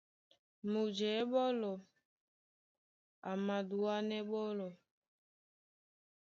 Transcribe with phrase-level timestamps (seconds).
[0.71, 1.71] Mujɛ̌ɓólɔ
[3.29, 4.71] a madúánɛ́ ɓɔ́lɔ̄.